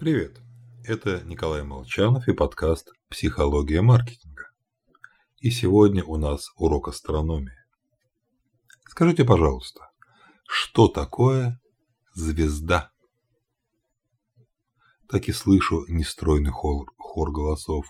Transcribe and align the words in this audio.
Привет, 0.00 0.40
это 0.82 1.20
Николай 1.24 1.62
Молчанов 1.62 2.26
и 2.26 2.32
подкаст 2.32 2.90
«Психология 3.10 3.82
маркетинга». 3.82 4.44
И 5.40 5.50
сегодня 5.50 6.02
у 6.02 6.16
нас 6.16 6.48
урок 6.56 6.88
астрономии. 6.88 7.52
Скажите, 8.88 9.26
пожалуйста, 9.26 9.90
что 10.48 10.88
такое 10.88 11.60
звезда? 12.14 12.90
Так 15.06 15.28
и 15.28 15.32
слышу 15.32 15.84
нестройный 15.86 16.50
хор, 16.50 16.86
хор 16.96 17.30
голосов. 17.30 17.84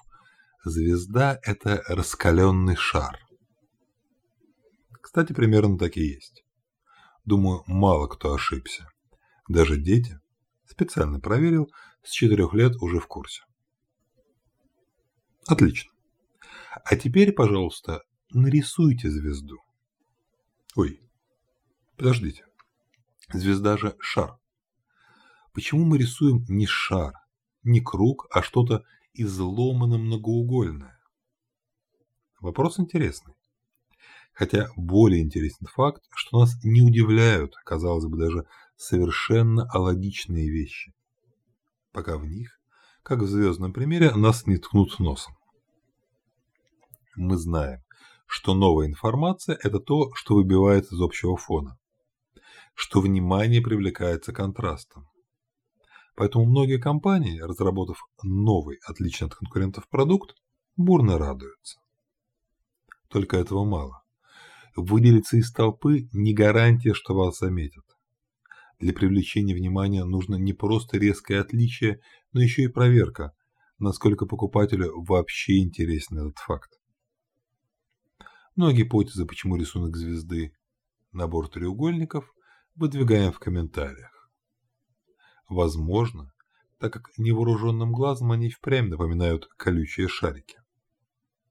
Звезда– 0.65 1.39
это 1.45 1.81
раскаленный 1.87 2.75
шар. 2.75 3.21
Кстати, 5.01 5.33
примерно 5.33 5.79
так 5.79 5.97
и 5.97 6.03
есть. 6.03 6.43
Думаю, 7.25 7.63
мало 7.69 8.09
кто 8.09 8.35
ошибся. 8.35 8.89
Даже 9.47 9.77
дети, 9.77 10.19
специально 10.67 11.21
проверил, 11.21 11.71
с 12.03 12.11
четырех 12.11 12.55
лет 12.55 12.77
уже 12.81 12.99
в 13.01 13.07
курсе. 13.07 13.43
Отлично. 15.47 15.91
А 16.85 16.97
теперь, 16.97 17.33
пожалуйста, 17.33 18.03
нарисуйте 18.31 19.11
звезду. 19.11 19.59
Ой, 20.77 21.01
подождите. 21.97 22.47
Звезда 23.33 23.77
же 23.77 23.97
шар. 23.99 24.39
Почему 25.53 25.85
мы 25.85 25.99
рисуем 25.99 26.45
не 26.49 26.67
шар, 26.67 27.15
не 27.65 27.81
круг, 27.81 28.27
а 28.31 28.43
что-то 28.43 28.85
изломанно 29.13 29.99
многоугольное? 29.99 30.99
Вопрос 32.41 32.79
интересный. 32.79 33.35
Хотя 34.33 34.69
более 34.77 35.23
интересен 35.23 35.67
факт, 35.67 36.05
что 36.15 36.41
нас 36.41 36.57
не 36.63 36.83
удивляют, 36.83 37.55
казалось 37.65 38.07
бы, 38.07 38.17
даже 38.17 38.47
совершенно 38.77 39.69
алогичные 39.71 40.49
вещи 40.49 40.95
пока 41.93 42.17
в 42.17 42.27
них, 42.27 42.51
как 43.03 43.21
в 43.21 43.27
звездном 43.27 43.73
примере, 43.73 44.15
нас 44.15 44.47
не 44.47 44.57
ткнут 44.57 44.99
носом. 44.99 45.35
Мы 47.17 47.37
знаем, 47.37 47.81
что 48.27 48.55
новая 48.55 48.87
информация– 48.87 49.59
это 49.63 49.81
то, 49.81 50.11
что 50.15 50.35
выбивается 50.35 50.95
из 50.95 51.01
общего 51.01 51.37
фона, 51.37 51.79
что 52.75 53.01
внимание 53.01 53.61
привлекается 53.61 54.33
контрастом. 54.33 55.07
Поэтому 56.15 56.45
многие 56.45 56.79
компании, 56.79 57.41
разработав 57.41 57.99
новый, 58.23 58.79
отличный 58.87 59.29
от 59.29 59.35
конкурентов 59.35 59.89
продукт, 59.89 60.35
бурно 60.77 61.19
радуются. 61.19 61.81
Только 63.09 63.37
этого 63.39 63.65
мало. 63.65 64.03
Выделиться 64.77 65.37
из 65.37 65.53
толпы– 65.53 66.09
не 66.13 66.33
гарантия, 66.33 66.95
что 66.95 67.15
вас 67.15 67.39
заметят. 67.39 67.85
Для 68.81 68.95
привлечения 68.95 69.55
внимания 69.55 70.05
нужно 70.05 70.37
не 70.37 70.55
просто 70.55 70.97
резкое 70.97 71.41
отличие, 71.41 72.01
но 72.33 72.41
еще 72.41 72.63
и 72.63 72.69
проверка, 72.69 73.35
насколько 73.79 74.25
покупателю 74.25 75.05
вообще 75.05 75.59
интересен 75.59 76.19
этот 76.19 76.39
факт. 76.39 76.71
Ну 78.57 78.69
а 78.69 78.73
гипотезы, 78.73 79.27
почему 79.27 79.57
рисунок 79.57 79.97
звезды– 79.97 80.55
набор 81.13 81.49
треугольников, 81.49 82.33
выдвигаем 82.75 83.33
в 83.33 83.39
комментариях. 83.39 84.31
Возможно, 85.49 86.33
так 86.79 86.93
как 86.95 87.11
невооруженным 87.19 87.93
глазом 87.93 88.33
они 88.33 88.49
впрямь 88.49 88.89
напоминают 88.89 89.47
колючие 89.59 90.09
шарики. 90.09 90.57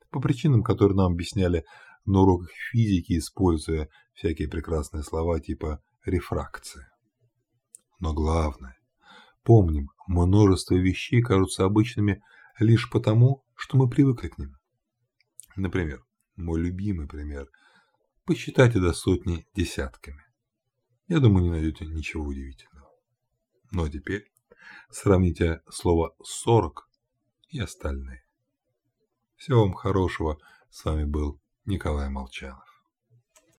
По 0.09 0.19
причинам, 0.19 0.63
которые 0.63 0.95
нам 0.95 1.13
объясняли 1.13 1.63
на 2.05 2.21
уроках 2.21 2.49
физики, 2.71 3.19
используя 3.19 3.87
всякие 4.13 4.47
прекрасные 4.47 5.03
слова 5.03 5.39
типа 5.39 5.83
рефракция. 6.05 6.89
Но 7.99 8.13
главное, 8.13 8.77
помним, 9.43 9.89
множество 10.07 10.75
вещей 10.75 11.21
кажутся 11.21 11.65
обычными 11.65 12.23
лишь 12.59 12.89
потому, 12.89 13.45
что 13.55 13.77
мы 13.77 13.89
привыкли 13.89 14.29
к 14.29 14.37
ним. 14.37 14.55
Например, 15.55 16.05
мой 16.35 16.61
любимый 16.61 17.07
пример. 17.07 17.49
Посчитайте 18.25 18.79
до 18.79 18.93
сотни 18.93 19.45
десятками. 19.53 20.23
Я 21.07 21.19
думаю, 21.19 21.43
не 21.43 21.49
найдете 21.49 21.85
ничего 21.85 22.23
удивительного. 22.23 22.89
Но 23.71 23.89
теперь 23.89 24.31
сравните 24.89 25.61
слово 25.69 26.15
«сорок» 26.23 26.87
и 27.49 27.59
остальные. 27.59 28.23
Всего 29.35 29.61
вам 29.61 29.73
хорошего. 29.73 30.37
С 30.69 30.85
вами 30.85 31.05
был 31.05 31.41
Николай 31.65 32.09
Молчанов. 32.09 32.68